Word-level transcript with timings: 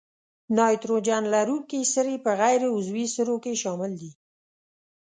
نایتروجن 0.55 1.23
لرونکي 1.33 1.79
سرې 1.93 2.15
په 2.25 2.31
غیر 2.39 2.61
عضوي 2.75 3.05
سرو 3.15 3.35
کې 3.43 3.53
شامل 3.61 3.91
دي. 4.01 4.11